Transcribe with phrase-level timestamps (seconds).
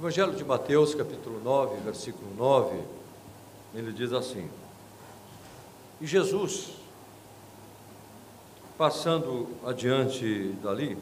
[0.00, 2.74] Evangelho de Mateus, capítulo 9, versículo 9,
[3.74, 4.48] ele diz assim:
[6.00, 6.70] E Jesus,
[8.78, 10.96] passando adiante dali,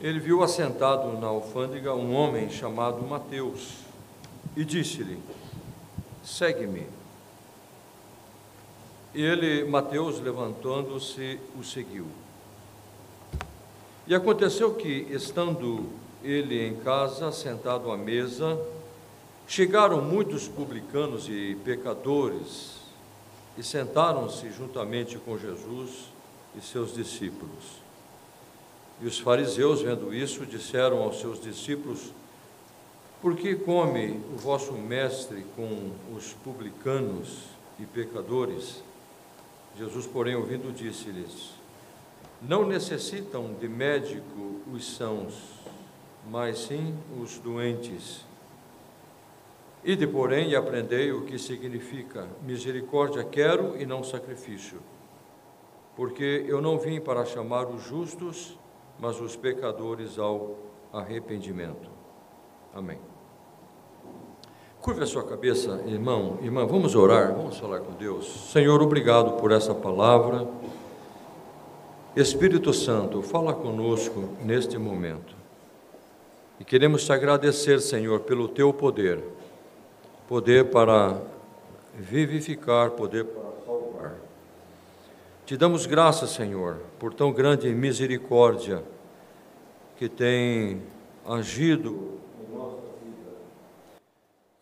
[0.00, 3.80] ele viu assentado na alfândega um homem chamado Mateus
[4.56, 5.20] e disse-lhe:
[6.24, 6.86] Segue-me.
[9.12, 12.06] E ele, Mateus, levantando-se, o seguiu.
[14.06, 15.88] E aconteceu que, estando
[16.22, 18.60] ele em casa, sentado à mesa,
[19.46, 22.80] chegaram muitos publicanos e pecadores
[23.56, 26.10] e sentaram-se juntamente com Jesus
[26.56, 27.82] e seus discípulos.
[29.00, 32.12] E os fariseus, vendo isso, disseram aos seus discípulos:
[33.22, 37.38] Por que come o vosso mestre com os publicanos
[37.78, 38.82] e pecadores?
[39.78, 41.63] Jesus, porém, ouvindo, disse-lhes:
[42.46, 45.34] não necessitam de médico os sãos,
[46.30, 48.24] mas sim os doentes.
[49.82, 54.78] Ide, porém, e aprendei o que significa misericórdia quero e não sacrifício.
[55.94, 58.58] Porque eu não vim para chamar os justos,
[58.98, 60.56] mas os pecadores ao
[60.92, 61.90] arrependimento.
[62.74, 62.98] Amém.
[64.80, 68.50] Curve a sua cabeça, irmão, irmã, vamos orar, vamos falar com Deus.
[68.52, 70.46] Senhor, obrigado por essa palavra.
[72.16, 75.34] Espírito Santo, fala conosco neste momento.
[76.60, 79.22] E queremos te agradecer, Senhor, pelo teu poder
[80.26, 81.20] poder para
[81.94, 84.14] vivificar, poder para salvar.
[85.46, 88.82] Te damos graças, Senhor, por tão grande misericórdia
[89.96, 90.82] que tem
[91.26, 93.32] agido em nossa vida,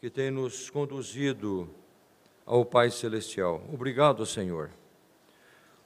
[0.01, 1.69] que tem nos conduzido
[2.45, 3.63] ao Pai Celestial.
[3.73, 4.71] Obrigado, Senhor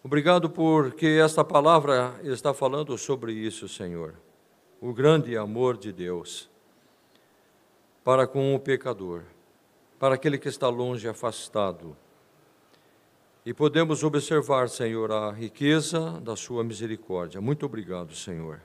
[0.07, 4.15] Obrigado porque esta palavra está falando sobre isso, Senhor.
[4.81, 6.49] O grande amor de Deus
[8.05, 9.25] para com o pecador,
[9.99, 11.97] para aquele que está longe, afastado.
[13.45, 17.41] E podemos observar, Senhor, a riqueza da Sua misericórdia.
[17.41, 18.61] Muito obrigado, Senhor.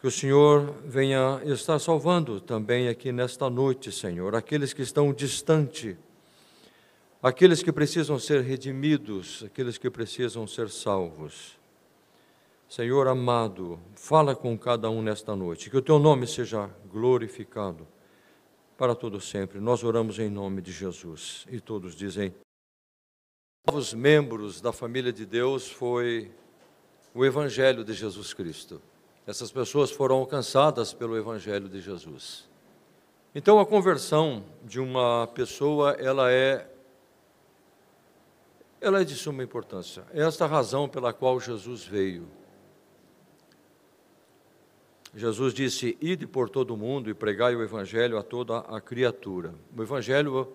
[0.00, 5.98] Que o Senhor venha estar salvando também aqui nesta noite, Senhor, aqueles que estão distante
[7.22, 11.58] aqueles que precisam ser redimidos, aqueles que precisam ser salvos.
[12.68, 17.86] Senhor amado, fala com cada um nesta noite, que o teu nome seja glorificado
[18.76, 19.60] para todo sempre.
[19.60, 22.34] Nós oramos em nome de Jesus e todos dizem:
[23.66, 26.30] novos membros da família de Deus foi
[27.14, 28.82] o evangelho de Jesus Cristo.
[29.26, 32.48] Essas pessoas foram alcançadas pelo evangelho de Jesus.
[33.34, 36.68] Então a conversão de uma pessoa, ela é
[38.86, 40.04] ela é de suma importância.
[40.12, 42.28] É esta a razão pela qual Jesus veio.
[45.14, 49.54] Jesus disse: Ide por todo o mundo e pregai o Evangelho a toda a criatura.
[49.76, 50.52] O Evangelho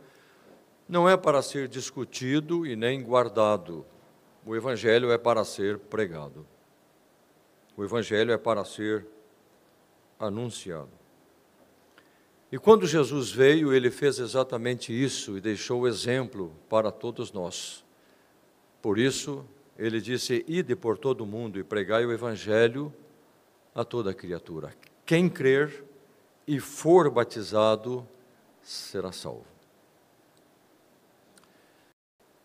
[0.87, 3.85] não é para ser discutido e nem guardado.
[4.45, 6.45] O Evangelho é para ser pregado.
[7.75, 9.07] O Evangelho é para ser
[10.19, 10.91] anunciado.
[12.51, 17.83] E quando Jesus veio, ele fez exatamente isso e deixou o exemplo para todos nós.
[18.81, 19.45] Por isso,
[19.77, 22.93] ele disse: Ide por todo o mundo e pregai o evangelho
[23.73, 24.73] a toda criatura.
[25.05, 25.83] Quem crer
[26.47, 28.07] e for batizado
[28.61, 29.45] será salvo.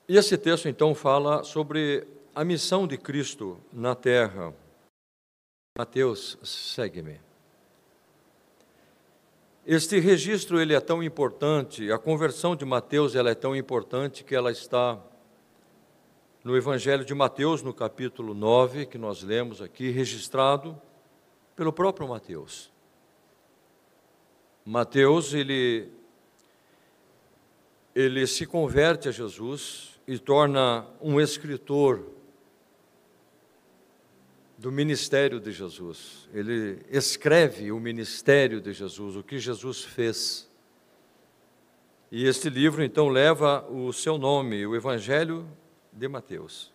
[0.09, 4.55] E esse texto então fala sobre a missão de Cristo na terra.
[5.77, 7.21] Mateus, segue-me.
[9.67, 14.35] Este registro ele é tão importante, a conversão de Mateus ela é tão importante que
[14.35, 15.03] ela está
[16.47, 20.81] no Evangelho de Mateus, no capítulo 9, que nós lemos aqui, registrado
[21.57, 22.71] pelo próprio Mateus.
[24.65, 25.91] Mateus, ele,
[27.93, 32.13] ele se converte a Jesus e torna um escritor
[34.57, 36.29] do ministério de Jesus.
[36.33, 40.49] Ele escreve o ministério de Jesus, o que Jesus fez.
[42.09, 45.45] E este livro então leva o seu nome, o Evangelho
[45.97, 46.71] de Mateus.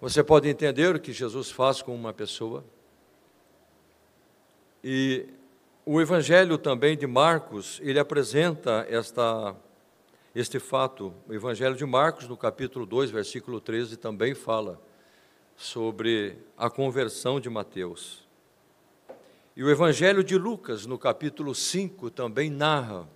[0.00, 2.64] Você pode entender o que Jesus faz com uma pessoa.
[4.82, 5.28] E
[5.84, 9.54] o Evangelho também de Marcos, ele apresenta esta,
[10.34, 11.12] este fato.
[11.28, 14.80] O Evangelho de Marcos, no capítulo 2, versículo 13, também fala
[15.54, 18.26] sobre a conversão de Mateus.
[19.54, 23.06] E o Evangelho de Lucas, no capítulo 5, também narra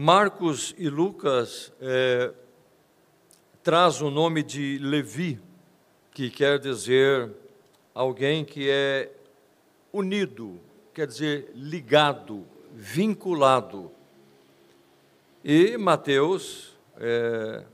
[0.00, 2.32] Marcos e Lucas é,
[3.64, 5.40] traz o nome de Levi,
[6.12, 7.28] que quer dizer
[7.92, 9.10] alguém que é
[9.92, 10.60] unido,
[10.94, 13.90] quer dizer, ligado, vinculado.
[15.42, 17.64] E Mateus é,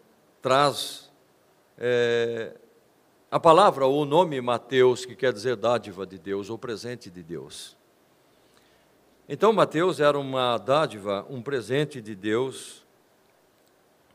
[0.41, 1.12] traz
[1.77, 2.55] é,
[3.31, 7.23] a palavra ou o nome Mateus, que quer dizer dádiva de Deus ou presente de
[7.23, 7.77] Deus.
[9.29, 12.85] Então, Mateus era uma dádiva, um presente de Deus,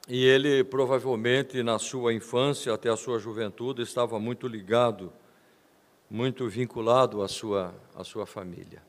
[0.08, 5.12] e ele provavelmente na sua infância até a sua juventude estava muito ligado,
[6.10, 8.82] muito vinculado à sua, à sua família.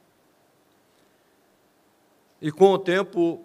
[2.41, 3.43] E com o tempo,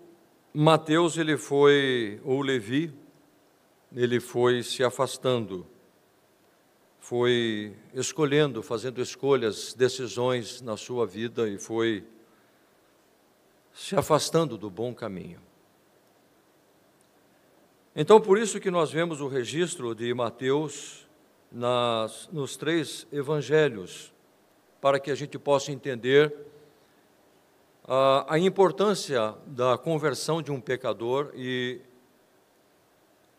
[0.53, 2.93] Mateus ele foi, ou Levi,
[3.93, 5.65] ele foi se afastando
[7.05, 12.03] foi escolhendo, fazendo escolhas, decisões na sua vida e foi
[13.75, 15.39] se afastando do bom caminho.
[17.93, 21.05] Então, por isso que nós vemos o registro de Mateus
[21.51, 24.13] nas, nos três evangelhos,
[24.79, 26.33] para que a gente possa entender
[27.85, 31.81] a, a importância da conversão de um pecador e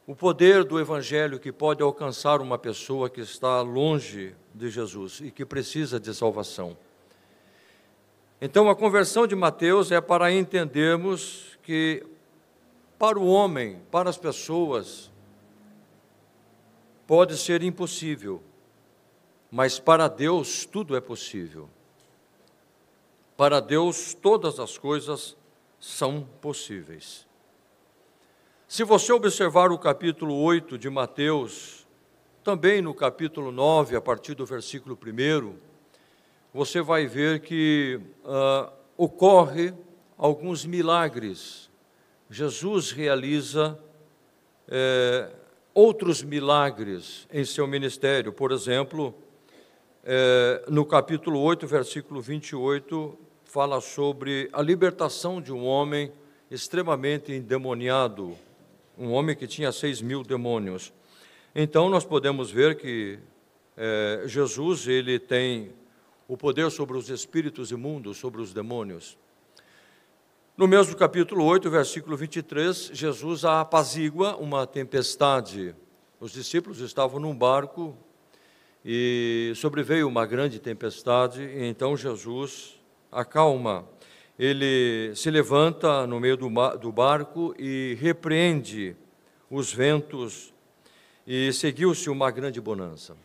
[0.06, 5.30] o poder do Evangelho que pode alcançar uma pessoa que está longe de Jesus e
[5.30, 6.76] que precisa de salvação.
[8.40, 12.04] Então, a conversão de Mateus é para entendermos que,
[12.98, 15.10] para o homem, para as pessoas,
[17.06, 18.42] pode ser impossível,
[19.50, 21.68] mas para Deus tudo é possível.
[23.36, 25.36] Para Deus todas as coisas
[25.80, 27.26] são possíveis.
[28.68, 31.86] Se você observar o capítulo 8 de Mateus,
[32.42, 35.65] também no capítulo 9, a partir do versículo 1,
[36.56, 39.74] você vai ver que uh, ocorre
[40.16, 41.68] alguns milagres.
[42.30, 43.78] Jesus realiza
[44.66, 45.28] é,
[45.74, 48.32] outros milagres em seu ministério.
[48.32, 49.14] Por exemplo,
[50.02, 56.10] é, no capítulo 8, versículo 28, fala sobre a libertação de um homem
[56.50, 58.34] extremamente endemoniado,
[58.96, 60.90] um homem que tinha seis mil demônios.
[61.54, 63.18] Então nós podemos ver que
[63.76, 65.70] é, Jesus ele tem
[66.28, 69.16] o poder sobre os espíritos imundos, sobre os demônios.
[70.56, 75.74] No mesmo capítulo 8, versículo 23, Jesus apazigua uma tempestade.
[76.18, 77.96] Os discípulos estavam num barco
[78.84, 82.80] e sobreveio uma grande tempestade, e então Jesus
[83.12, 83.86] acalma
[84.38, 86.48] ele se levanta no meio do,
[86.78, 88.94] do barco e repreende
[89.50, 90.52] os ventos,
[91.26, 93.16] e seguiu-se uma grande bonança.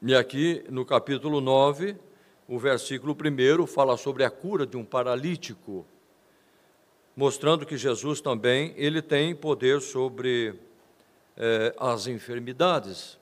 [0.00, 1.96] E aqui no capítulo 9,
[2.46, 5.84] o versículo 1 fala sobre a cura de um paralítico,
[7.16, 10.54] mostrando que Jesus também ele tem poder sobre
[11.36, 13.18] eh, as enfermidades.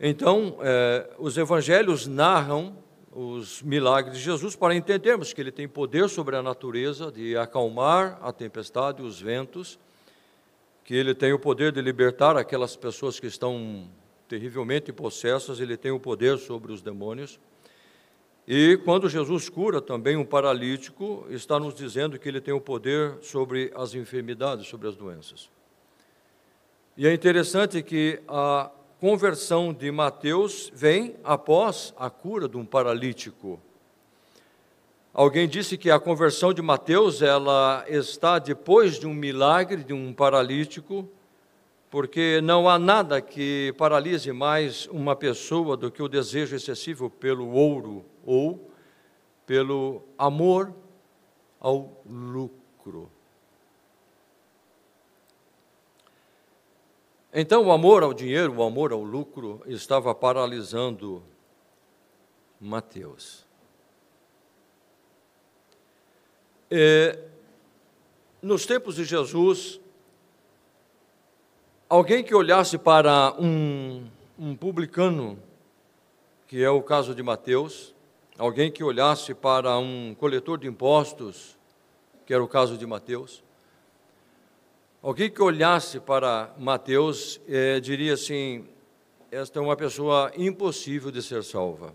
[0.00, 2.76] Então, eh, os evangelhos narram
[3.12, 8.18] os milagres de Jesus para entendermos que ele tem poder sobre a natureza de acalmar
[8.20, 9.78] a tempestade os ventos,
[10.82, 13.88] que ele tem o poder de libertar aquelas pessoas que estão
[14.32, 17.38] terrivelmente possessas, ele tem o poder sobre os demônios.
[18.48, 23.18] E quando Jesus cura também um paralítico, está nos dizendo que ele tem o poder
[23.20, 25.50] sobre as enfermidades, sobre as doenças.
[26.96, 33.60] E é interessante que a conversão de Mateus vem após a cura de um paralítico.
[35.12, 40.10] Alguém disse que a conversão de Mateus ela está depois de um milagre de um
[40.10, 41.06] paralítico,
[41.92, 47.50] porque não há nada que paralise mais uma pessoa do que o desejo excessivo pelo
[47.50, 48.72] ouro ou
[49.44, 50.74] pelo amor
[51.60, 53.10] ao lucro.
[57.30, 61.22] Então, o amor ao dinheiro, o amor ao lucro, estava paralisando
[62.58, 63.44] Mateus.
[66.70, 67.18] É,
[68.40, 69.81] nos tempos de Jesus,
[71.92, 74.06] alguém que olhasse para um,
[74.38, 75.38] um publicano,
[76.48, 77.94] que é o caso de Mateus,
[78.38, 81.54] alguém que olhasse para um coletor de impostos,
[82.24, 83.44] que era o caso de Mateus,
[85.02, 88.68] Alguém que olhasse para Mateus eh, diria assim:
[89.32, 91.92] esta é uma pessoa impossível de ser salva.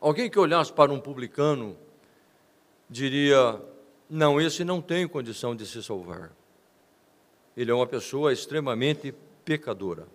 [0.00, 1.76] Alguém que olhasse para um publicano
[2.88, 3.60] diria:
[4.08, 6.32] não, esse não tem condição de se salvar.
[7.60, 9.12] Ele é uma pessoa extremamente
[9.44, 10.08] pecadora.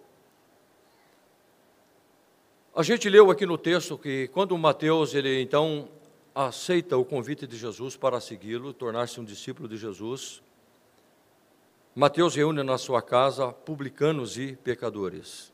[2.76, 5.88] A gente leu aqui no texto que quando Mateus ele então
[6.34, 10.42] aceita o convite de Jesus para segui-lo, tornar-se um discípulo de Jesus,
[11.94, 15.54] Mateus reúne na sua casa publicanos e pecadores.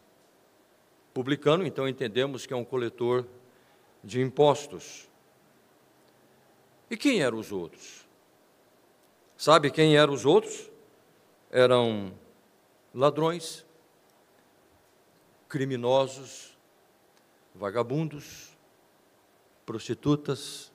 [1.14, 3.26] Publicano, então entendemos que é um coletor
[4.02, 5.10] de impostos.
[6.90, 8.08] E quem eram os outros?
[9.36, 10.71] Sabe quem eram os outros?
[11.52, 12.14] Eram
[12.94, 13.66] ladrões,
[15.50, 16.58] criminosos,
[17.54, 18.58] vagabundos,
[19.66, 20.72] prostitutas,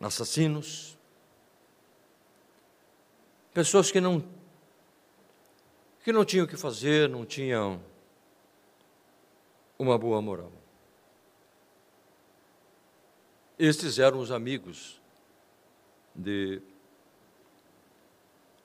[0.00, 0.96] assassinos,
[3.52, 4.24] pessoas que não
[6.04, 7.82] que não tinham o que fazer, não tinham
[9.78, 10.52] uma boa moral.
[13.58, 15.00] Estes eram os amigos
[16.14, 16.60] de,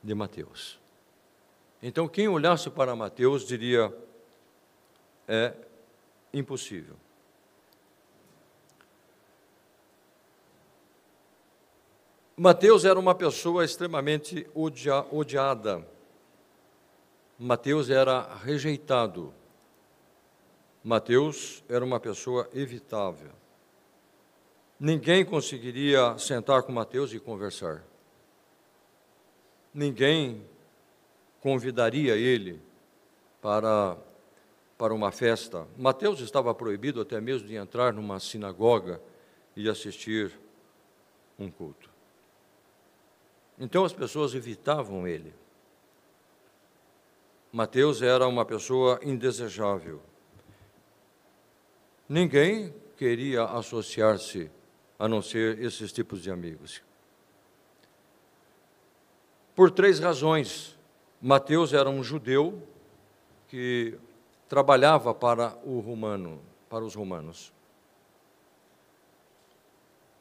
[0.04, 0.80] de Mateus.
[1.82, 3.94] Então, quem olhasse para Mateus diria:
[5.28, 5.54] é
[6.34, 6.96] impossível.
[12.36, 15.86] Mateus era uma pessoa extremamente odia, odiada.
[17.38, 19.34] Mateus era rejeitado.
[20.82, 23.32] Mateus era uma pessoa evitável.
[24.80, 27.84] Ninguém conseguiria sentar com Mateus e conversar.
[29.80, 30.46] Ninguém
[31.40, 32.62] convidaria ele
[33.42, 33.96] para,
[34.78, 35.66] para uma festa.
[35.78, 39.02] Mateus estava proibido até mesmo de entrar numa sinagoga
[39.56, 40.38] e assistir
[41.40, 41.90] um culto.
[43.58, 45.34] Então as pessoas evitavam ele.
[47.50, 50.02] Mateus era uma pessoa indesejável.
[52.10, 54.52] Ninguém queria associar-se
[55.00, 56.89] a não ser esses tipos de amigos.
[59.60, 60.74] Por três razões.
[61.22, 62.64] Mateus era um judeu
[63.50, 64.00] que
[64.48, 66.40] trabalhava para o romano,
[66.70, 67.52] para os romanos.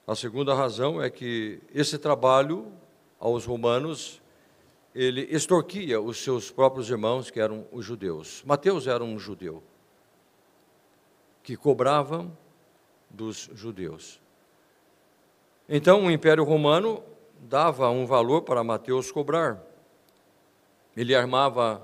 [0.05, 2.67] A segunda razão é que esse trabalho
[3.21, 4.21] aos romanos
[4.93, 8.43] ele extorquia os seus próprios irmãos, que eram os judeus.
[8.45, 9.63] Mateus era um judeu
[11.45, 12.29] que cobrava
[13.09, 14.21] dos judeus.
[15.69, 17.05] Então, o Império Romano
[17.41, 19.63] dava um valor para Mateus cobrar.
[20.97, 21.81] Ele armava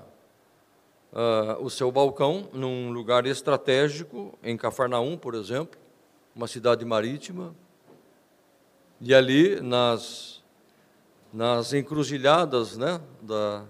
[1.13, 5.79] uh, o seu balcão num lugar estratégico, em Cafarnaum, por exemplo,
[6.35, 7.55] uma cidade marítima,
[8.99, 10.43] e ali nas,
[11.31, 13.63] nas encruzilhadas né, da,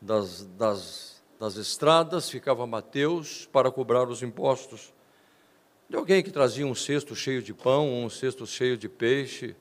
[0.00, 4.92] das, das, das estradas ficava Mateus para cobrar os impostos.
[5.88, 9.54] De alguém que trazia um cesto cheio de pão, um cesto cheio de peixe,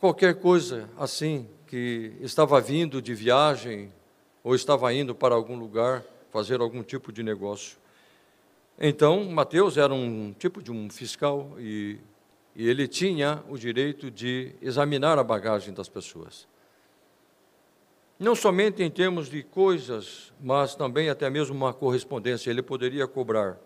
[0.00, 3.92] qualquer coisa assim que estava vindo de viagem
[4.42, 7.76] ou estava indo para algum lugar fazer algum tipo de negócio.
[8.78, 11.98] Então, Mateus era um tipo de um fiscal e,
[12.54, 16.46] e ele tinha o direito de examinar a bagagem das pessoas.
[18.18, 23.58] Não somente em termos de coisas, mas também até mesmo uma correspondência, ele poderia cobrar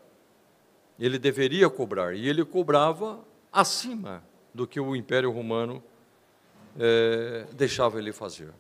[0.99, 3.21] ele deveria cobrar, e ele cobrava
[3.53, 4.23] acima
[4.55, 5.83] do que o Império Romano
[6.79, 8.53] é, deixava ele fazer.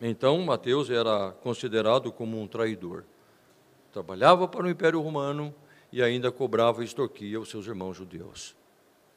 [0.00, 3.04] Então, Mateus era considerado como um traidor.
[3.92, 5.54] Trabalhava para o Império Romano
[5.90, 8.54] e ainda cobrava e extorquia os seus irmãos judeus.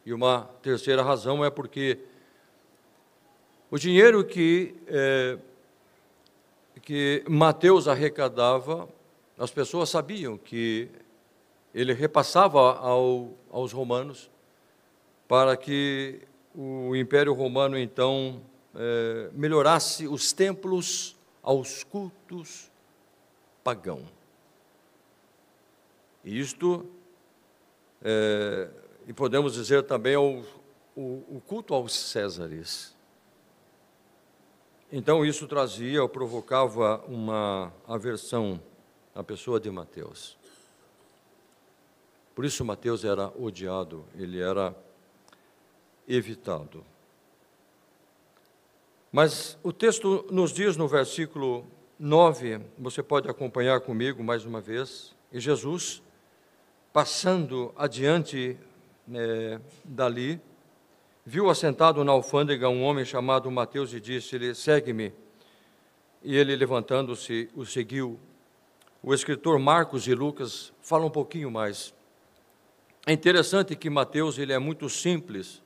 [0.06, 2.00] E uma terceira razão é porque
[3.70, 5.38] o dinheiro que, é,
[6.82, 8.88] que Mateus arrecadava,
[9.38, 10.90] as pessoas sabiam que
[11.74, 14.32] ele repassava ao, aos romanos
[15.28, 16.22] para que
[16.56, 18.42] o Império Romano então
[18.76, 22.70] é, melhorasse os templos aos cultos
[23.64, 24.04] pagão.
[26.24, 26.86] Isto,
[28.02, 28.70] é,
[29.08, 30.44] e podemos dizer também ao,
[30.96, 32.96] o, o culto aos Césares.
[34.92, 38.60] Então isso trazia ou provocava uma aversão
[39.14, 40.38] à pessoa de Mateus.
[42.34, 44.76] Por isso Mateus era odiado, ele era
[46.10, 46.84] evitado.
[49.12, 51.66] Mas o texto nos diz no versículo
[51.98, 56.02] 9, você pode acompanhar comigo mais uma vez, e Jesus,
[56.92, 58.58] passando adiante
[59.14, 60.42] é, dali,
[61.26, 65.14] viu assentado na alfândega um homem chamado Mateus e disse-lhe: Segue-me.
[66.24, 68.20] E ele, levantando-se, o seguiu.
[69.02, 71.94] O escritor Marcos e Lucas falam um pouquinho mais
[73.10, 75.64] é interessante que Mateus ele é muito simples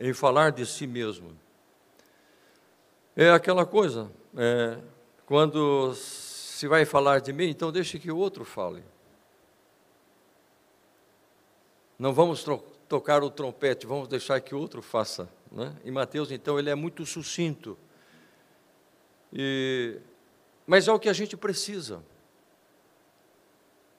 [0.00, 1.36] em falar de si mesmo.
[3.14, 4.78] É aquela coisa, é,
[5.26, 8.82] quando se vai falar de mim, então deixe que o outro fale.
[11.98, 12.44] Não vamos
[12.88, 15.28] tocar o trompete, vamos deixar que o outro faça.
[15.52, 15.76] Né?
[15.84, 17.78] E Mateus, então, ele é muito sucinto.
[19.32, 20.00] E
[20.70, 22.00] mas é o que a gente precisa.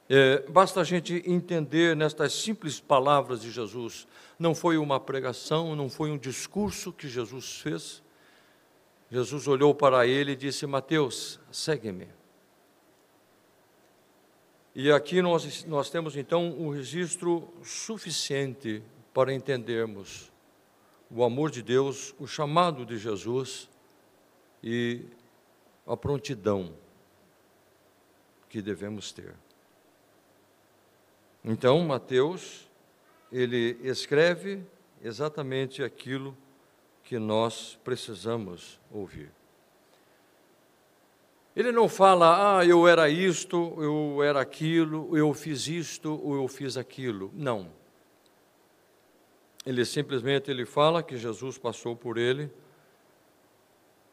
[0.09, 4.07] É, basta a gente entender nestas simples palavras de Jesus.
[4.37, 8.03] Não foi uma pregação, não foi um discurso que Jesus fez.
[9.09, 12.07] Jesus olhou para ele e disse: Mateus, segue-me.
[14.73, 18.81] E aqui nós, nós temos então um registro suficiente
[19.13, 20.31] para entendermos
[21.09, 23.69] o amor de Deus, o chamado de Jesus
[24.63, 25.01] e
[25.85, 26.73] a prontidão
[28.47, 29.35] que devemos ter.
[31.43, 32.69] Então, Mateus,
[33.31, 34.63] ele escreve
[35.03, 36.37] exatamente aquilo
[37.03, 39.31] que nós precisamos ouvir.
[41.55, 46.47] Ele não fala, ah, eu era isto, eu era aquilo, eu fiz isto ou eu
[46.47, 47.29] fiz aquilo.
[47.33, 47.69] Não.
[49.65, 52.49] Ele simplesmente ele fala que Jesus passou por ele,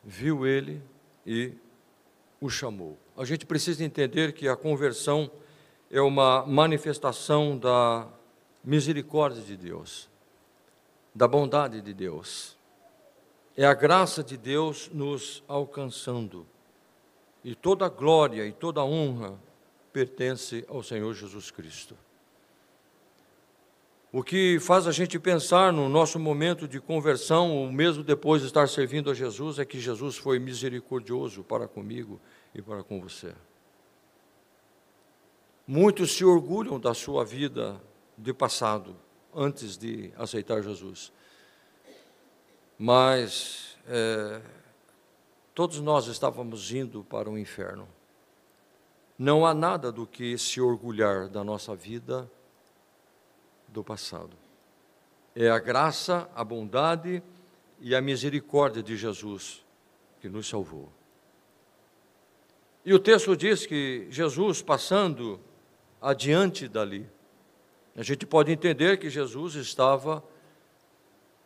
[0.02, 0.82] viu ele
[1.24, 1.52] e
[2.40, 2.98] o chamou.
[3.16, 5.30] A gente precisa entender que a conversão
[5.90, 8.06] é uma manifestação da
[8.62, 10.08] misericórdia de Deus,
[11.14, 12.56] da bondade de Deus.
[13.56, 16.46] É a graça de Deus nos alcançando.
[17.42, 19.38] E toda a glória e toda a honra
[19.92, 21.96] pertence ao Senhor Jesus Cristo.
[24.12, 28.48] O que faz a gente pensar no nosso momento de conversão, ou mesmo depois de
[28.48, 32.20] estar servindo a Jesus, é que Jesus foi misericordioso para comigo
[32.54, 33.34] e para com você.
[35.70, 37.78] Muitos se orgulham da sua vida
[38.16, 38.96] de passado,
[39.34, 41.12] antes de aceitar Jesus.
[42.78, 44.40] Mas é,
[45.54, 47.86] todos nós estávamos indo para o inferno.
[49.18, 52.30] Não há nada do que se orgulhar da nossa vida
[53.68, 54.34] do passado.
[55.36, 57.22] É a graça, a bondade
[57.78, 59.62] e a misericórdia de Jesus
[60.18, 60.90] que nos salvou.
[62.86, 65.38] E o texto diz que Jesus, passando
[66.00, 67.08] adiante dali.
[67.96, 70.22] A gente pode entender que Jesus estava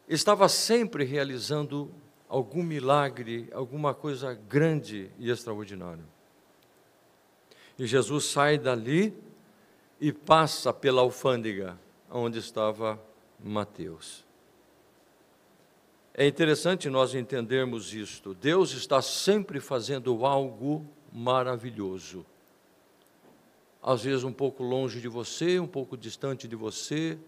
[0.09, 1.90] estava sempre realizando
[2.29, 6.05] algum milagre, alguma coisa grande e extraordinária.
[7.79, 9.16] E Jesus sai dali
[10.00, 11.79] e passa pela alfândega
[12.11, 13.00] onde estava
[13.42, 14.24] Mateus.
[16.12, 18.35] É interessante nós entendermos isto.
[18.35, 22.26] Deus está sempre fazendo algo maravilhoso
[23.83, 27.18] às vezes um pouco longe de você, um pouco distante de você,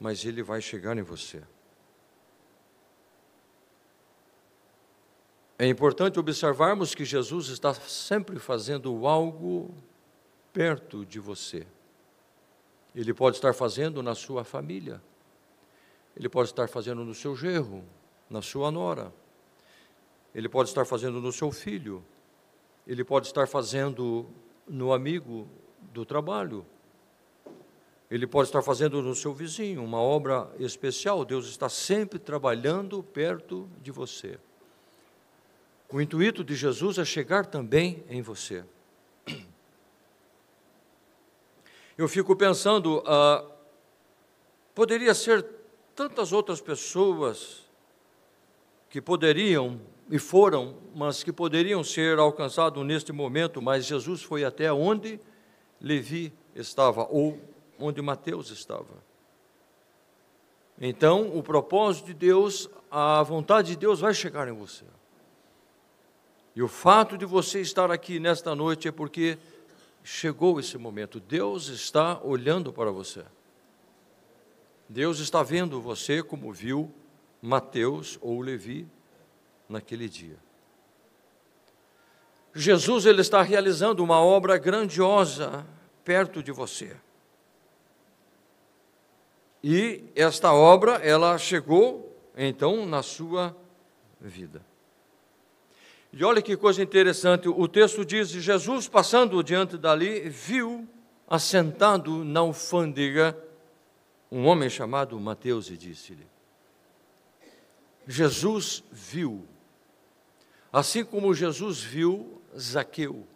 [0.00, 1.42] mas ele vai chegar em você.
[5.58, 9.72] É importante observarmos que Jesus está sempre fazendo algo
[10.52, 11.66] perto de você.
[12.94, 15.00] Ele pode estar fazendo na sua família,
[16.16, 17.84] ele pode estar fazendo no seu gerro,
[18.28, 19.12] na sua nora,
[20.34, 22.04] ele pode estar fazendo no seu filho,
[22.86, 24.26] ele pode estar fazendo
[24.66, 25.48] no amigo
[25.96, 26.64] do trabalho.
[28.10, 31.24] Ele pode estar fazendo no seu vizinho uma obra especial.
[31.24, 34.38] Deus está sempre trabalhando perto de você.
[35.90, 38.62] O intuito de Jesus é chegar também em você.
[41.96, 43.44] Eu fico pensando, ah,
[44.74, 45.44] poderia ser
[45.94, 47.64] tantas outras pessoas
[48.90, 49.80] que poderiam
[50.10, 55.18] e foram, mas que poderiam ser alcançados neste momento, mas Jesus foi até onde
[55.80, 57.40] Levi estava, ou
[57.78, 59.04] onde Mateus estava.
[60.80, 64.84] Então, o propósito de Deus, a vontade de Deus vai chegar em você.
[66.54, 69.38] E o fato de você estar aqui nesta noite é porque
[70.02, 71.20] chegou esse momento.
[71.20, 73.24] Deus está olhando para você.
[74.88, 76.90] Deus está vendo você como viu
[77.42, 78.86] Mateus ou Levi
[79.68, 80.45] naquele dia.
[82.56, 85.66] Jesus ele está realizando uma obra grandiosa
[86.02, 86.96] perto de você.
[89.62, 93.54] E esta obra, ela chegou então na sua
[94.18, 94.64] vida.
[96.10, 100.88] E olha que coisa interessante, o texto diz: Jesus passando diante dali, viu
[101.28, 103.36] assentado na alfândega
[104.32, 106.26] um homem chamado Mateus e disse-lhe:
[108.06, 109.46] Jesus viu.
[110.72, 113.26] Assim como Jesus viu Zaqueu.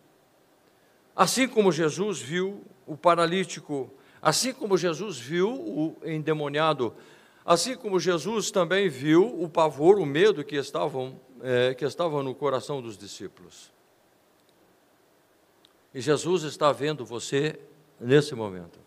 [1.15, 6.95] Assim como Jesus viu o paralítico, assim como Jesus viu o endemoniado,
[7.45, 12.35] assim como Jesus também viu o pavor, o medo que estavam, é, que estavam no
[12.35, 13.73] coração dos discípulos.
[15.93, 17.59] E Jesus está vendo você
[18.01, 18.79] nesse momento.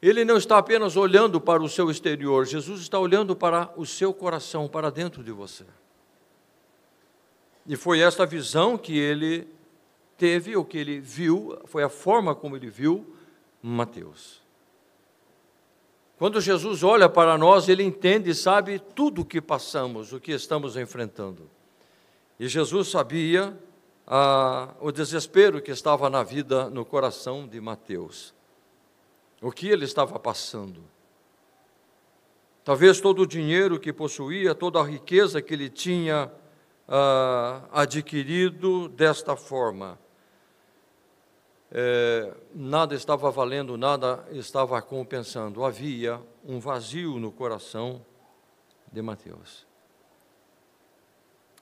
[0.00, 4.14] Ele não está apenas olhando para o seu exterior, Jesus está olhando para o seu
[4.14, 5.64] coração, para dentro de você.
[7.68, 9.46] E foi esta visão que ele
[10.16, 13.14] teve, o que ele viu, foi a forma como ele viu
[13.62, 14.42] Mateus.
[16.16, 20.32] Quando Jesus olha para nós, ele entende e sabe tudo o que passamos, o que
[20.32, 21.48] estamos enfrentando.
[22.40, 23.56] E Jesus sabia
[24.06, 28.34] ah, o desespero que estava na vida, no coração de Mateus.
[29.42, 30.82] O que ele estava passando.
[32.64, 36.32] Talvez todo o dinheiro que possuía, toda a riqueza que ele tinha
[36.88, 39.98] ah, adquirido desta forma.
[41.70, 45.64] É, nada estava valendo, nada estava compensando.
[45.64, 48.04] Havia um vazio no coração
[48.90, 49.66] de Mateus.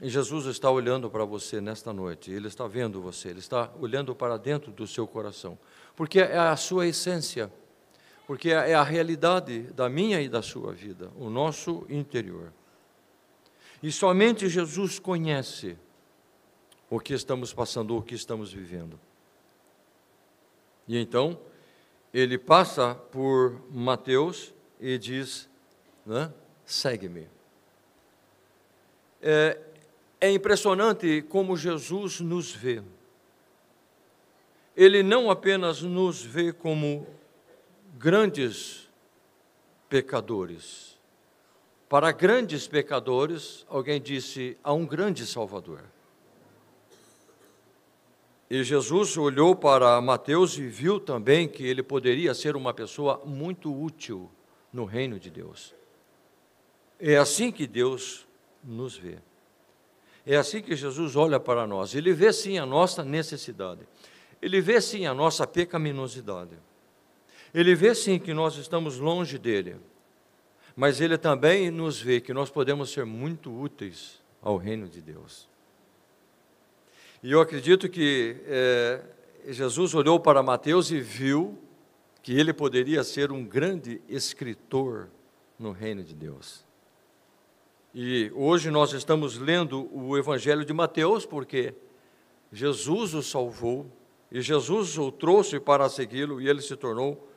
[0.01, 4.15] E Jesus está olhando para você nesta noite, Ele está vendo você, Ele está olhando
[4.15, 5.59] para dentro do seu coração,
[5.97, 7.51] porque é a sua essência,
[8.27, 12.53] porque é a realidade da minha e da sua vida, o nosso interior.
[13.87, 15.79] E somente Jesus conhece
[16.91, 18.99] o que estamos passando, o que estamos vivendo.
[20.89, 21.39] E então,
[22.13, 25.49] ele passa por Mateus e diz:
[26.05, 27.29] né, segue-me.
[29.23, 29.57] É,
[30.21, 32.83] é impressionante como Jesus nos vê.
[34.77, 37.07] Ele não apenas nos vê como
[37.97, 38.91] grandes
[39.89, 40.96] pecadores.
[41.89, 45.85] Para grandes pecadores, alguém disse, há um grande Salvador.
[48.51, 53.73] E Jesus olhou para Mateus e viu também que ele poderia ser uma pessoa muito
[53.73, 54.31] útil
[54.73, 55.75] no reino de Deus.
[56.99, 58.27] É assim que Deus
[58.63, 59.19] nos vê.
[60.25, 61.95] É assim que Jesus olha para nós.
[61.95, 63.87] Ele vê sim a nossa necessidade.
[64.43, 66.59] Ele vê sim a nossa pecaminosidade.
[67.55, 69.77] Ele vê sim que nós estamos longe dele.
[70.77, 75.49] Mas ele também nos vê que nós podemos ser muito úteis ao reino de Deus.
[77.23, 79.03] E eu acredito que é,
[79.49, 81.59] Jesus olhou para Mateus e viu
[82.23, 85.09] que ele poderia ser um grande escritor
[85.59, 86.63] no reino de Deus.
[87.95, 91.73] E hoje nós estamos lendo o Evangelho de Mateus porque
[92.53, 93.91] Jesus o salvou
[94.31, 97.31] e Jesus o trouxe para segui-lo e ele se tornou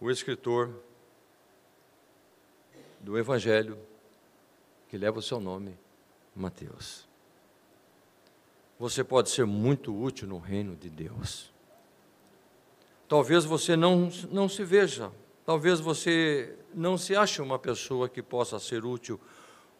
[0.00, 0.70] o escritor
[3.06, 3.78] do Evangelho
[4.88, 5.78] que leva o seu nome,
[6.34, 7.06] Mateus.
[8.80, 11.52] Você pode ser muito útil no reino de Deus.
[13.08, 15.12] Talvez você não, não se veja,
[15.44, 19.20] talvez você não se ache uma pessoa que possa ser útil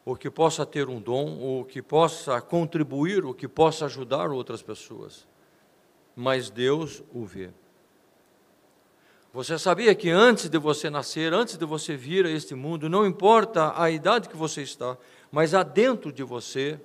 [0.04, 4.62] ou que possa ter um dom, ou que possa contribuir, ou que possa ajudar outras
[4.62, 5.26] pessoas.
[6.14, 7.50] Mas Deus o vê.
[9.36, 13.06] Você sabia que antes de você nascer, antes de você vir a este mundo, não
[13.06, 14.96] importa a idade que você está,
[15.30, 16.80] mas há dentro de você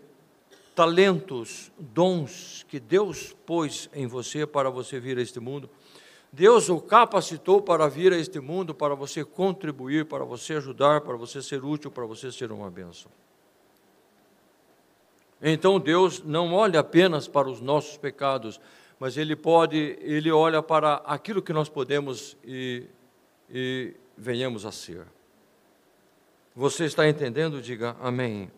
[0.76, 5.70] talentos, dons que Deus pôs em você para você vir a este mundo
[6.32, 11.18] Deus o capacitou para vir a este mundo, para você contribuir, para você ajudar, para
[11.18, 13.12] você ser útil, para você ser uma bênção.
[15.42, 18.62] Então Deus não olha apenas para os nossos pecados,
[19.02, 22.84] mas Ele pode, Ele olha para aquilo que nós podemos e,
[23.50, 25.08] e venhamos a ser.
[26.56, 27.60] Você está entendendo?
[27.64, 28.52] Diga amém.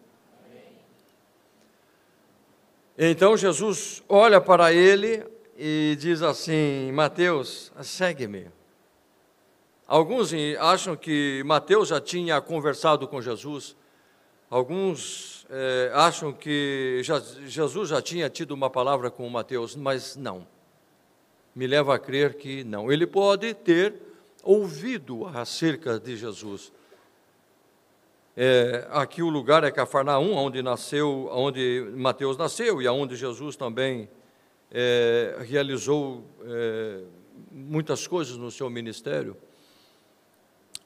[0.45, 0.73] amém.
[2.97, 5.25] Então Jesus olha para ele,
[5.57, 8.49] e diz assim: Mateus, segue-me.
[9.87, 13.77] Alguns acham que Mateus já tinha conversado com Jesus,
[14.49, 17.01] alguns é, acham que
[17.45, 20.47] Jesus já tinha tido uma palavra com Mateus, mas não.
[21.55, 22.91] Me leva a crer que não.
[22.91, 23.93] Ele pode ter
[24.43, 26.71] ouvido acerca de Jesus.
[28.35, 34.09] É, aqui o lugar é Cafarnaum, onde nasceu, onde Mateus nasceu e aonde Jesus também
[34.71, 37.01] é, realizou é,
[37.51, 39.37] muitas coisas no seu ministério,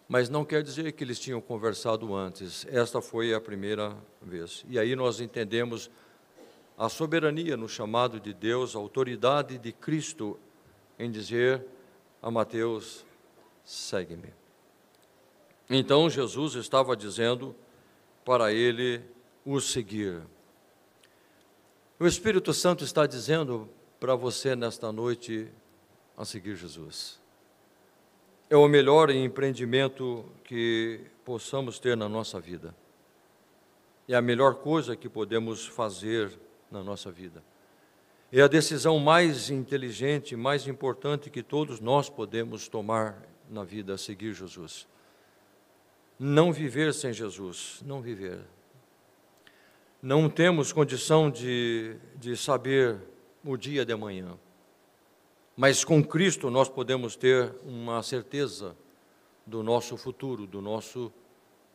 [0.08, 2.66] mas não quer dizer que eles tinham conversado antes.
[2.70, 4.64] Esta foi a primeira vez.
[4.70, 5.92] E aí nós entendemos
[6.78, 10.40] a soberania no chamado de Deus, a autoridade de Cristo
[10.98, 11.66] em dizer
[12.22, 13.06] a Mateus:
[13.66, 14.34] segue-me.
[15.70, 17.54] Então Jesus estava dizendo
[18.24, 19.02] para ele
[19.46, 20.22] o seguir.
[22.00, 25.52] O Espírito Santo está dizendo para você nesta noite
[26.16, 27.20] a seguir Jesus.
[28.50, 32.74] É o melhor empreendimento que possamos ter na nossa vida.
[34.08, 36.32] É a melhor coisa que podemos fazer
[36.72, 37.44] na nossa vida.
[38.32, 44.34] É a decisão mais inteligente, mais importante que todos nós podemos tomar na vida, seguir
[44.34, 44.88] Jesus.
[46.18, 48.40] Não viver sem Jesus, não viver.
[50.02, 52.98] não temos condição de, de saber
[53.44, 54.38] o dia de amanhã.
[55.58, 58.78] Mas com Cristo nós podemos ter uma certeza
[59.44, 61.12] do nosso futuro, do nosso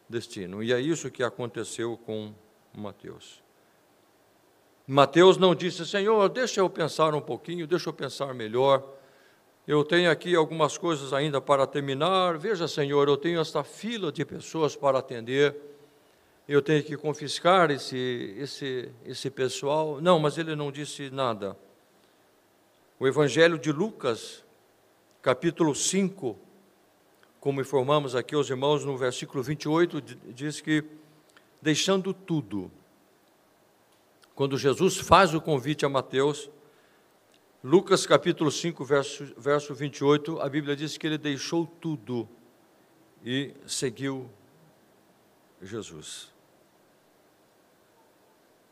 [0.09, 0.62] destino.
[0.62, 2.33] E é isso que aconteceu com
[2.73, 3.42] Mateus.
[4.87, 8.88] Mateus não disse, Senhor, deixa eu pensar um pouquinho, deixa eu pensar melhor.
[9.66, 12.38] Eu tenho aqui algumas coisas ainda para terminar.
[12.38, 15.57] Veja, Senhor, eu tenho esta fila de pessoas para atender.
[16.47, 20.01] Eu tenho que confiscar esse, esse, esse pessoal.
[20.01, 21.57] Não, mas ele não disse nada.
[23.03, 24.45] O Evangelho de Lucas,
[25.21, 26.38] capítulo 5,
[27.41, 30.85] como informamos aqui aos irmãos no versículo 28, diz que,
[31.61, 32.71] deixando tudo,
[34.37, 36.49] quando Jesus faz o convite a Mateus,
[37.65, 42.29] Lucas capítulo 5, verso, verso 28, a Bíblia diz que ele deixou tudo
[43.25, 44.31] e seguiu
[45.61, 46.33] Jesus.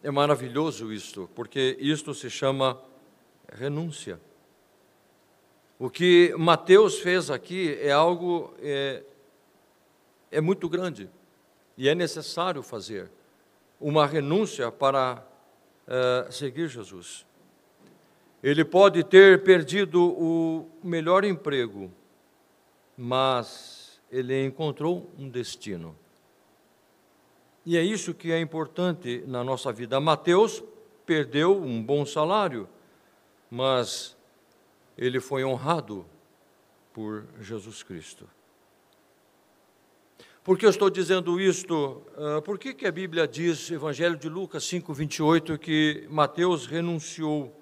[0.04, 2.80] É maravilhoso isto, porque isto se chama
[3.52, 4.20] renúncia.
[5.78, 9.02] O que Mateus fez aqui é algo é,
[10.30, 11.08] é muito grande
[11.76, 13.10] e é necessário fazer
[13.80, 15.24] uma renúncia para
[15.86, 17.24] é, seguir Jesus.
[18.42, 21.90] Ele pode ter perdido o melhor emprego,
[22.96, 25.96] mas ele encontrou um destino.
[27.64, 30.00] E é isso que é importante na nossa vida.
[30.00, 30.62] Mateus
[31.04, 32.68] perdeu um bom salário,
[33.50, 34.16] mas
[34.96, 36.06] ele foi honrado
[36.92, 38.28] por Jesus Cristo.
[40.42, 42.02] Por que eu estou dizendo isto?
[42.16, 47.54] Uh, por que, que a Bíblia diz, Evangelho de Lucas 5, 28, que Mateus renunciou?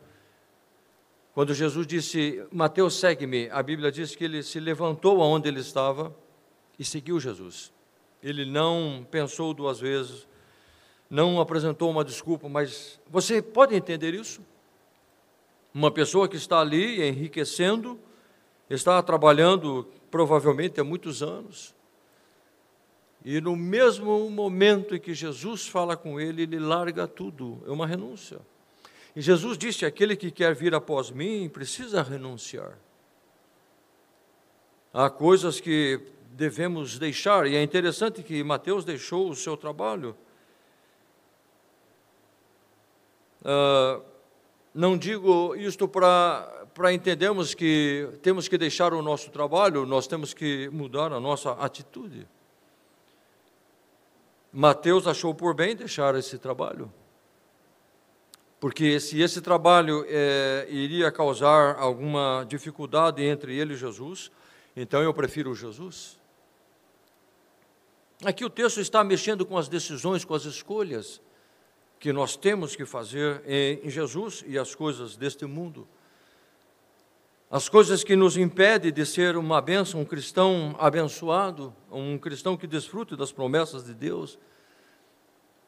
[1.34, 6.14] Quando Jesus disse, Mateus, segue-me, a Bíblia diz que ele se levantou aonde ele estava
[6.78, 7.72] e seguiu Jesus.
[8.22, 10.26] Ele não pensou duas vezes,
[11.10, 14.40] não apresentou uma desculpa, mas você pode entender isso?
[15.74, 17.98] Uma pessoa que está ali enriquecendo,
[18.68, 21.74] está trabalhando provavelmente há muitos anos,
[23.24, 27.86] e no mesmo momento em que Jesus fala com ele, ele larga tudo, é uma
[27.86, 28.40] renúncia.
[29.14, 32.78] E Jesus disse: aquele que quer vir após mim precisa renunciar.
[34.92, 36.00] Há coisas que
[36.30, 40.16] devemos deixar, e é interessante que Mateus deixou o seu trabalho.
[43.42, 44.02] Uh,
[44.78, 50.68] não digo isto para entendermos que temos que deixar o nosso trabalho, nós temos que
[50.68, 52.28] mudar a nossa atitude.
[54.52, 56.92] Mateus achou por bem deixar esse trabalho,
[58.60, 64.30] porque se esse trabalho é, iria causar alguma dificuldade entre ele e Jesus,
[64.76, 66.16] então eu prefiro Jesus.
[68.24, 71.20] Aqui o texto está mexendo com as decisões, com as escolhas
[71.98, 75.86] que nós temos que fazer em Jesus e as coisas deste mundo.
[77.50, 82.66] As coisas que nos impedem de ser uma bênção, um cristão abençoado, um cristão que
[82.66, 84.38] desfrute das promessas de Deus,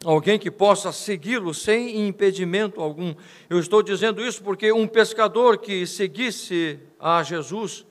[0.05, 3.15] alguém que possa segui-lo sem impedimento algum.
[3.49, 7.87] Eu estou dizendo isso porque um pescador que seguisse a Jesus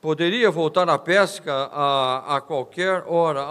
[0.00, 3.46] poderia voltar à pesca a, a qualquer hora.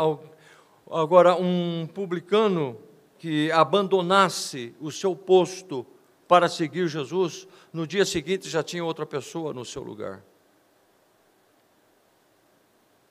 [0.89, 2.79] Agora, um publicano
[3.17, 5.85] que abandonasse o seu posto
[6.27, 10.23] para seguir Jesus, no dia seguinte já tinha outra pessoa no seu lugar.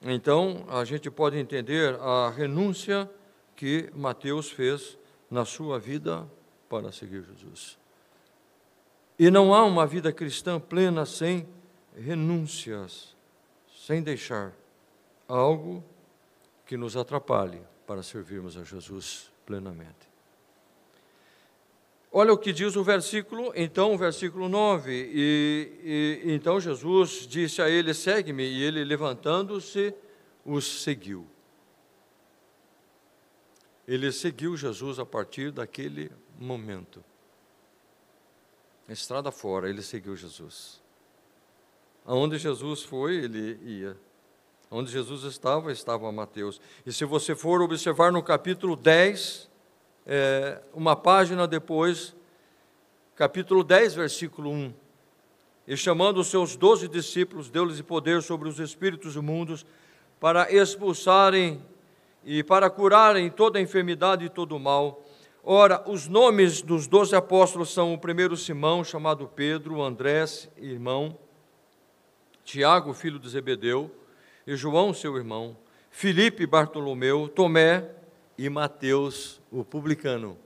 [0.02, 3.10] Então, a gente pode entender a renúncia
[3.56, 4.98] que Mateus fez
[5.30, 6.28] na sua vida
[6.68, 7.78] para seguir Jesus.
[9.18, 11.48] E não há uma vida cristã plena sem
[11.96, 13.16] renúncias,
[13.86, 14.52] sem deixar
[15.26, 15.82] algo
[16.66, 20.14] que nos atrapalhe para servirmos a Jesus plenamente.
[22.16, 24.92] Olha o que diz o versículo, então, o versículo 9.
[24.92, 28.44] E, e então Jesus disse a ele: Segue-me.
[28.44, 29.92] E ele, levantando-se,
[30.44, 31.26] os seguiu.
[33.86, 37.04] Ele seguiu Jesus a partir daquele momento.
[38.88, 40.80] Estrada fora, ele seguiu Jesus.
[42.04, 43.96] Aonde Jesus foi, ele ia.
[44.76, 46.60] Onde Jesus estava, estava Mateus.
[46.84, 49.48] E se você for observar no capítulo 10,
[50.04, 52.12] é, uma página depois,
[53.14, 54.74] capítulo 10, versículo 1.
[55.68, 59.64] E chamando os seus doze discípulos, deu-lhes poder sobre os espíritos imundos,
[60.18, 61.64] para expulsarem
[62.24, 65.04] e para curarem toda enfermidade e todo mal.
[65.44, 71.16] Ora, os nomes dos doze apóstolos são o primeiro Simão, chamado Pedro, Andrés, irmão,
[72.42, 73.88] Tiago, filho de Zebedeu,
[74.46, 75.56] e João, seu irmão,
[75.90, 77.90] Filipe, Bartolomeu, Tomé,
[78.36, 80.36] e Mateus, o publicano.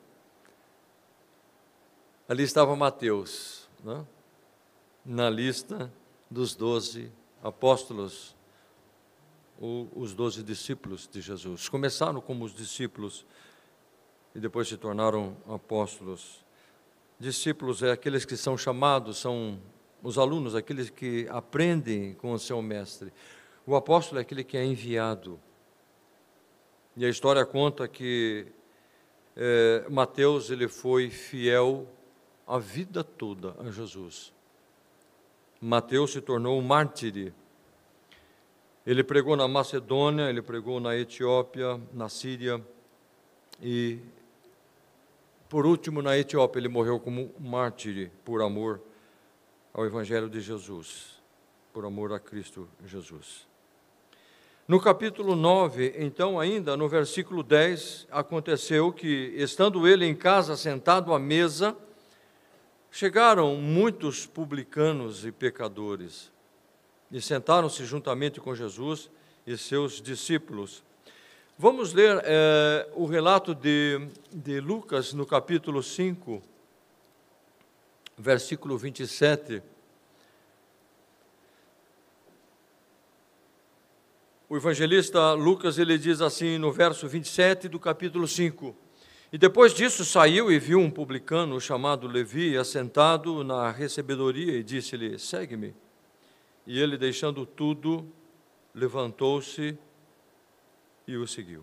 [2.29, 4.05] Ali estava Mateus, né?
[5.05, 5.91] na lista
[6.31, 7.11] dos doze
[7.43, 8.37] apóstolos,
[9.59, 11.69] os doze discípulos de Jesus.
[11.69, 13.25] Começaram como os discípulos
[14.35, 16.45] e depois se tornaram apóstolos.
[17.19, 19.59] Discípulos é aqueles que são chamados, são
[20.03, 23.13] os alunos, aqueles que aprendem com o seu mestre.
[23.69, 25.39] O apóstolo é aquele que é enviado.
[26.97, 28.47] E a história conta que
[29.37, 31.87] é, Mateus ele foi fiel
[32.47, 34.33] a vida toda a Jesus.
[35.61, 37.35] Mateus se tornou um mártir.
[38.87, 42.67] Ele pregou na Macedônia, ele pregou na Etiópia, na Síria
[43.61, 43.99] e,
[45.47, 48.81] por último, na Etiópia, ele morreu como mártir por amor
[49.75, 51.21] ao Evangelho de Jesus,
[51.71, 53.48] por amor a Cristo Jesus.
[54.69, 61.13] No capítulo 9, então, ainda no versículo 10, aconteceu que, estando ele em casa sentado
[61.13, 61.75] à mesa,
[62.91, 66.33] Chegaram muitos publicanos e pecadores
[67.13, 69.11] e sentaram-se juntamente com Jesus
[69.47, 70.83] e seus discípulos.
[71.57, 76.43] Vamos ler é, o relato de, de Lucas no capítulo 5,
[78.17, 79.63] versículo 27.
[84.49, 88.75] O evangelista Lucas ele diz assim no verso 27 do capítulo 5:
[89.31, 95.19] e depois disso saiu e viu um publicano chamado Levi assentado na recebedoria e disse-lhe:
[95.19, 95.75] Segue-me.
[96.67, 98.11] E ele, deixando tudo,
[98.75, 99.77] levantou-se
[101.07, 101.63] e o seguiu.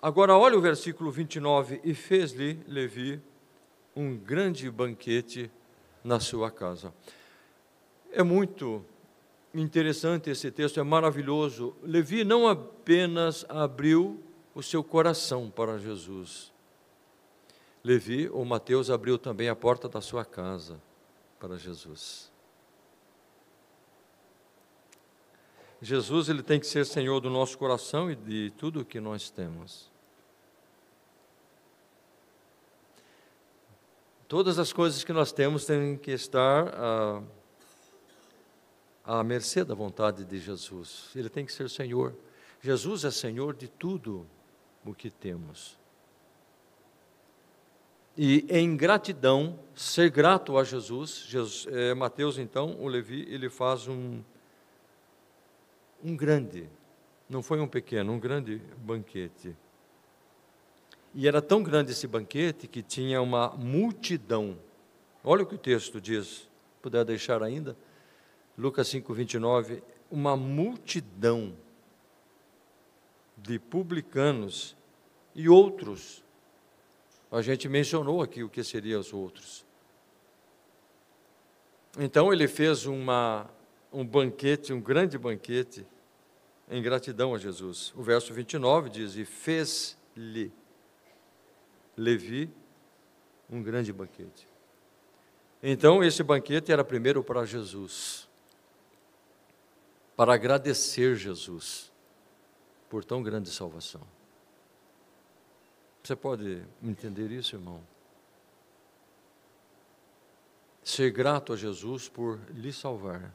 [0.00, 1.78] Agora, olha o versículo 29.
[1.84, 3.20] E fez-lhe Levi
[3.94, 5.50] um grande banquete
[6.02, 6.92] na sua casa.
[8.10, 8.82] É muito
[9.62, 11.74] interessante esse texto, é maravilhoso.
[11.82, 14.22] Levi não apenas abriu
[14.54, 16.52] o seu coração para Jesus.
[17.82, 20.80] Levi ou Mateus abriu também a porta da sua casa
[21.38, 22.32] para Jesus.
[25.80, 29.30] Jesus ele tem que ser Senhor do nosso coração e de tudo o que nós
[29.30, 29.90] temos.
[34.26, 37.22] Todas as coisas que nós temos têm que estar à,
[39.06, 41.10] à mercê da vontade de Jesus.
[41.14, 42.14] Ele tem que ser Senhor.
[42.60, 44.26] Jesus é Senhor de tudo
[44.84, 45.78] o que temos.
[48.18, 53.86] E em gratidão, ser grato a Jesus, Jesus é, Mateus então, o Levi, ele faz
[53.86, 54.22] um,
[56.02, 56.68] um grande,
[57.28, 59.54] não foi um pequeno, um grande banquete.
[61.14, 64.58] E era tão grande esse banquete que tinha uma multidão.
[65.22, 66.48] Olha o que o texto diz,
[66.80, 67.76] puder deixar ainda,
[68.56, 71.54] Lucas 5, 29, uma multidão
[73.36, 74.76] de publicanos
[75.34, 76.24] e outros.
[77.30, 79.64] A gente mencionou aqui o que seriam os outros.
[81.98, 83.48] Então ele fez uma,
[83.92, 85.86] um banquete, um grande banquete,
[86.68, 87.92] em gratidão a Jesus.
[87.96, 90.52] O verso 29 diz: E fez-lhe
[91.96, 92.50] Levi
[93.48, 94.46] um grande banquete.
[95.62, 98.25] Então, esse banquete era primeiro para Jesus,
[100.16, 101.92] para agradecer Jesus
[102.88, 104.00] por tão grande salvação.
[106.02, 107.82] Você pode entender isso, irmão?
[110.82, 113.34] Ser grato a Jesus por lhe salvar.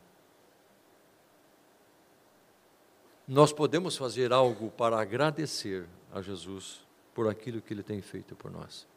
[3.27, 6.81] Nós podemos fazer algo para agradecer a Jesus
[7.13, 8.87] por aquilo que Ele tem feito por nós.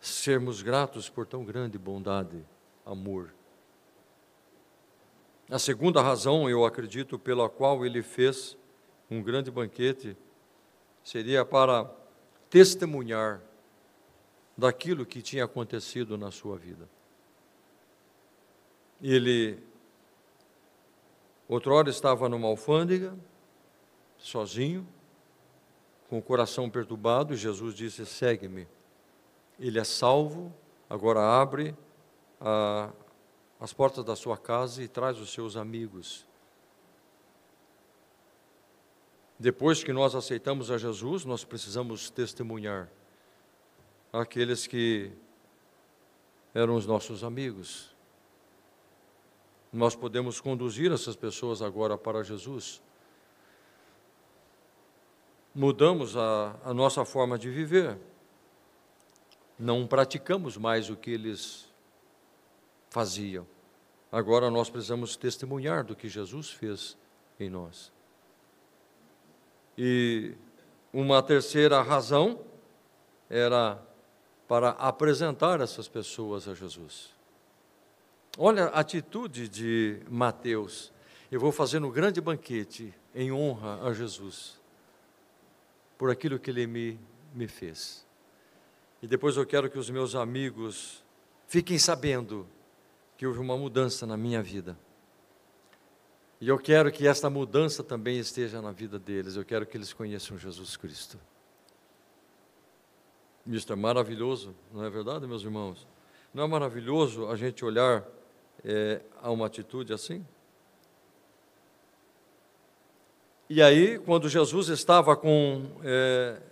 [0.00, 2.44] Sermos gratos por tão grande bondade,
[2.84, 3.32] amor.
[5.52, 8.56] A segunda razão, eu acredito, pela qual Ele fez
[9.10, 10.16] um grande banquete,
[11.04, 11.94] seria para
[12.48, 13.38] testemunhar
[14.56, 16.88] daquilo que tinha acontecido na sua vida.
[19.02, 19.58] Ele,
[21.46, 23.14] outrora, estava numa alfândega,
[24.16, 24.88] sozinho,
[26.08, 28.66] com o coração perturbado, Jesus disse: Segue-me.
[29.60, 30.50] Ele é salvo,
[30.88, 31.76] agora abre
[32.40, 32.88] a,
[33.62, 36.26] as portas da sua casa e traz os seus amigos
[39.42, 42.88] Depois que nós aceitamos a Jesus, nós precisamos testemunhar
[44.12, 45.10] aqueles que
[46.54, 47.92] eram os nossos amigos.
[49.72, 52.80] Nós podemos conduzir essas pessoas agora para Jesus.
[55.52, 57.98] Mudamos a, a nossa forma de viver.
[59.58, 61.68] Não praticamos mais o que eles
[62.90, 63.44] faziam.
[64.12, 66.98] Agora nós precisamos testemunhar do que Jesus fez
[67.40, 67.90] em nós.
[69.76, 70.34] E
[70.92, 72.38] uma terceira razão
[73.30, 73.82] era
[74.46, 77.08] para apresentar essas pessoas a Jesus.
[78.36, 80.92] Olha a atitude de Mateus.
[81.30, 84.60] Eu vou fazer um grande banquete em honra a Jesus,
[85.96, 87.00] por aquilo que ele me,
[87.34, 88.06] me fez.
[89.02, 91.02] E depois eu quero que os meus amigos
[91.46, 92.46] fiquem sabendo
[93.22, 94.76] que houve uma mudança na minha vida.
[96.40, 99.36] E eu quero que esta mudança também esteja na vida deles.
[99.36, 101.20] Eu quero que eles conheçam Jesus Cristo.
[103.46, 105.86] Isto é maravilhoso, não é verdade, meus irmãos?
[106.34, 108.04] Não é maravilhoso a gente olhar
[108.64, 110.26] é, a uma atitude assim?
[113.48, 116.42] E aí, quando Jesus estava com, é,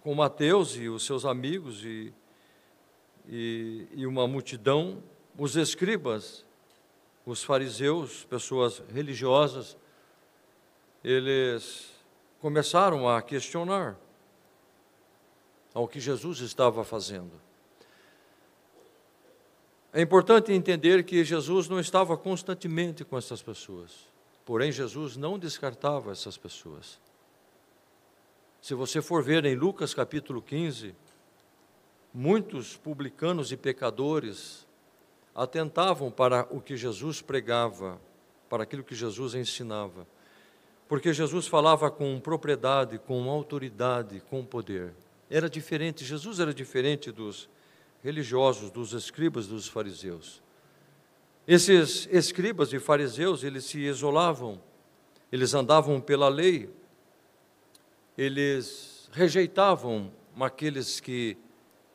[0.00, 2.12] com Mateus e os seus amigos e,
[3.28, 5.00] e, e uma multidão,
[5.38, 6.44] os escribas
[7.28, 9.76] os fariseus, pessoas religiosas,
[11.04, 11.90] eles
[12.40, 13.98] começaram a questionar
[15.74, 17.32] ao que Jesus estava fazendo.
[19.92, 24.06] É importante entender que Jesus não estava constantemente com essas pessoas,
[24.46, 26.98] porém Jesus não descartava essas pessoas.
[28.62, 30.94] Se você for ver em Lucas capítulo 15,
[32.14, 34.66] muitos publicanos e pecadores
[35.38, 38.00] atentavam para o que Jesus pregava,
[38.50, 40.04] para aquilo que Jesus ensinava.
[40.88, 44.92] Porque Jesus falava com propriedade, com autoridade, com poder.
[45.30, 47.48] Era diferente, Jesus era diferente dos
[48.02, 50.42] religiosos, dos escribas, dos fariseus.
[51.46, 54.60] Esses escribas e fariseus, eles se isolavam,
[55.30, 56.68] eles andavam pela lei,
[58.16, 60.10] eles rejeitavam
[60.40, 61.36] aqueles que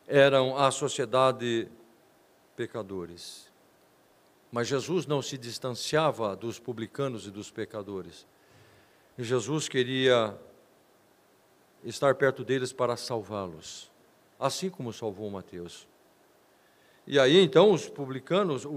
[0.08, 1.68] eram a sociedade
[2.56, 3.52] pecadores.
[4.52, 8.26] Mas Jesus não se distanciava dos publicanos e dos pecadores.
[9.18, 10.38] E Jesus queria
[11.84, 13.92] estar perto deles para salvá-los,
[14.40, 15.88] assim como salvou Mateus.
[17.06, 18.70] E aí então os publicanos, o,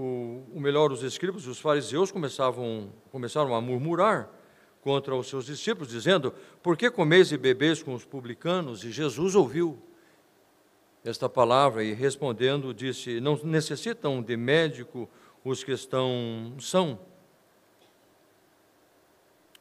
[0.53, 4.29] o melhor, os escribas, os fariseus começavam, começaram a murmurar
[4.81, 8.83] contra os seus discípulos, dizendo: Por que comeis e bebeis com os publicanos?
[8.83, 9.81] E Jesus ouviu
[11.07, 15.09] esta palavra e respondendo disse: Não necessitam de médico
[15.43, 16.99] os que estão são.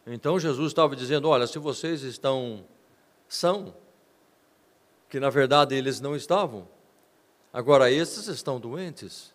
[0.07, 2.65] Então Jesus estava dizendo: Olha, se vocês estão
[3.29, 3.75] são,
[5.09, 6.69] que na verdade eles não estavam,
[7.53, 9.35] agora esses estão doentes.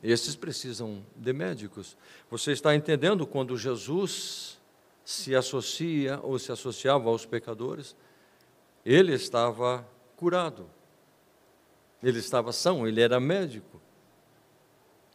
[0.00, 1.96] Esses precisam de médicos.
[2.30, 4.56] Você está entendendo quando Jesus
[5.04, 7.96] se associa ou se associava aos pecadores?
[8.84, 9.84] Ele estava
[10.18, 10.68] curado.
[12.02, 13.80] Ele estava são, ele era médico.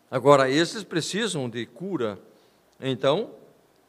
[0.09, 2.17] Agora, esses precisam de cura.
[2.79, 3.35] Então,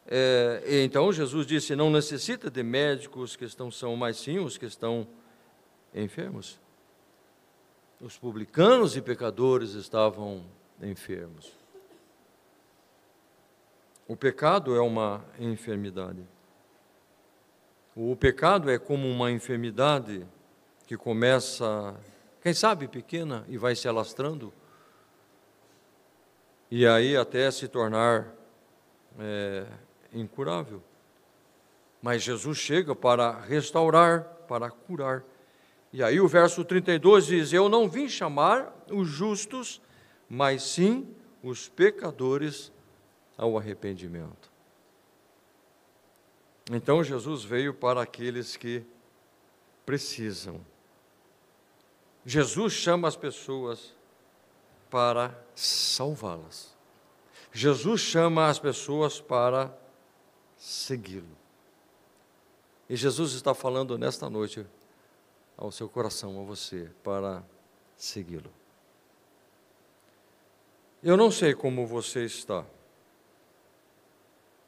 [0.06, 4.66] é, então Jesus disse: não necessita de médicos que estão são, mas sim os que
[4.66, 5.06] estão
[5.94, 6.58] enfermos.
[8.00, 10.44] Os publicanos e pecadores estavam
[10.82, 11.52] enfermos.
[14.06, 16.22] O pecado é uma enfermidade.
[17.96, 20.26] O pecado é como uma enfermidade
[20.87, 21.95] que começa,
[22.43, 24.53] quem sabe, pequena e vai se alastrando,
[26.70, 28.35] e aí até se tornar
[29.18, 29.66] é,
[30.12, 30.82] incurável.
[32.03, 35.24] Mas Jesus chega para restaurar, para curar.
[35.93, 39.80] E aí o verso 32 diz: Eu não vim chamar os justos,
[40.28, 41.09] mas sim
[41.43, 42.72] os pecadores
[43.39, 44.53] ao arrependimento.
[46.70, 48.82] Então Jesus veio para aqueles que
[49.85, 50.61] precisam
[52.25, 53.95] Jesus chama as pessoas
[54.91, 56.75] para salvá-las.
[57.53, 59.77] Jesus chama as pessoas para
[60.57, 61.37] segui-lo.
[62.89, 64.66] E Jesus está falando nesta noite
[65.57, 67.45] ao seu coração, a você, para
[67.97, 68.51] segui-lo.
[71.03, 72.64] Eu não sei como você está.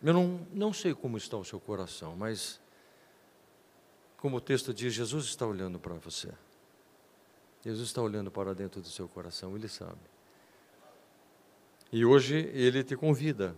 [0.03, 2.61] Eu não, não sei como está o seu coração, mas,
[4.19, 6.31] como o texto diz, Jesus está olhando para você.
[7.67, 9.99] Jesus está olhando para dentro do seu coração, ele sabe.
[11.91, 13.57] E hoje ele te convida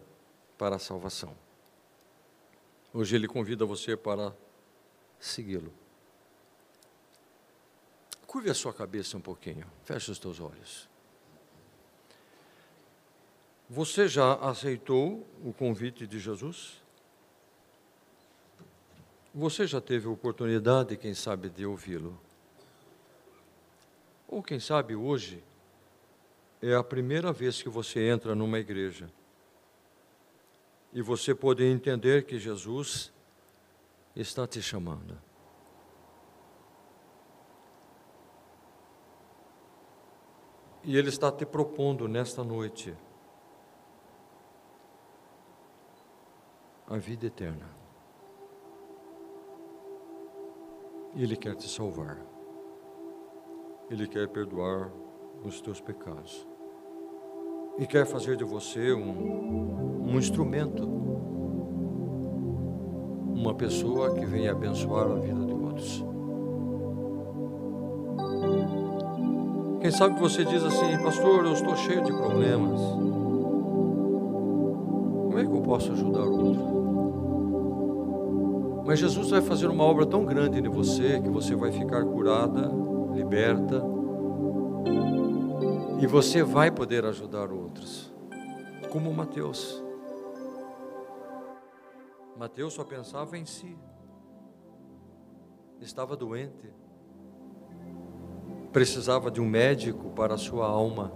[0.56, 1.36] para a salvação.
[2.94, 4.34] Hoje ele convida você para
[5.20, 5.70] segui-lo.
[8.26, 10.88] Curve a sua cabeça um pouquinho, feche os teus olhos.
[13.68, 16.80] Você já aceitou o convite de Jesus?
[19.34, 22.18] Você já teve a oportunidade, quem sabe, de ouvi-lo?
[24.28, 25.42] Ou quem sabe hoje
[26.60, 29.10] é a primeira vez que você entra numa igreja
[30.92, 33.10] e você pode entender que Jesus
[34.14, 35.18] está te chamando.
[40.84, 42.94] E Ele está te propondo nesta noite
[46.86, 47.68] a vida eterna.
[51.14, 52.37] Ele quer te salvar.
[53.90, 54.92] Ele quer perdoar
[55.42, 56.46] os teus pecados.
[57.78, 60.84] E quer fazer de você um, um instrumento,
[63.34, 66.04] uma pessoa que venha abençoar a vida de outros.
[69.80, 72.80] Quem sabe você diz assim, pastor, eu estou cheio de problemas.
[75.22, 76.78] Como é que eu posso ajudar o outro?
[78.84, 82.70] Mas Jesus vai fazer uma obra tão grande em você que você vai ficar curada,
[83.18, 83.82] liberta,
[86.00, 88.12] e você vai poder ajudar outros,
[88.92, 89.82] como Mateus.
[92.36, 93.76] Mateus só pensava em si,
[95.80, 96.72] estava doente,
[98.72, 101.12] precisava de um médico para a sua alma,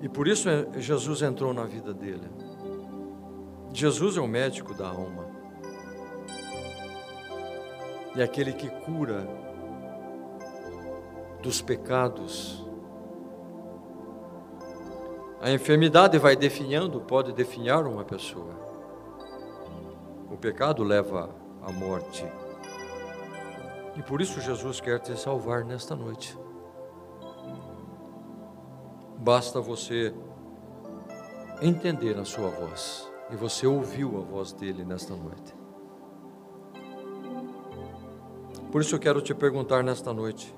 [0.00, 2.30] e por isso Jesus entrou na vida dele.
[3.74, 5.26] Jesus é o médico da alma,
[8.16, 9.43] e aquele que cura
[11.44, 12.64] dos pecados.
[15.42, 18.54] A enfermidade vai definhando, pode definhar uma pessoa.
[20.30, 21.28] O pecado leva
[21.60, 22.26] à morte.
[23.94, 26.36] E por isso Jesus quer te salvar nesta noite.
[29.18, 30.14] Basta você
[31.60, 33.06] entender a sua voz.
[33.30, 35.54] E você ouviu a voz dele nesta noite.
[38.72, 40.54] Por isso eu quero te perguntar nesta noite: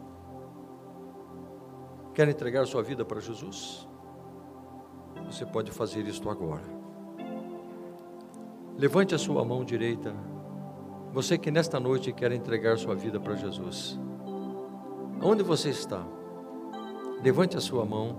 [2.17, 3.87] Quer entregar sua vida para Jesus?
[5.27, 6.65] Você pode fazer isto agora.
[8.79, 10.17] Levante a sua mão direita.
[11.13, 14.01] Você que nesta noite quer entregar sua vida para Jesus.
[15.23, 16.03] Onde você está?
[17.23, 18.17] Levante a sua mão